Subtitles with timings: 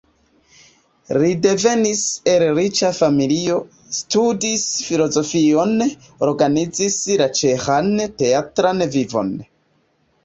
[1.23, 1.99] Li devenis
[2.31, 3.57] el riĉa familio,
[3.97, 5.77] studis filozofion,
[6.31, 9.35] organizis la ĉeĥan teatran vivon.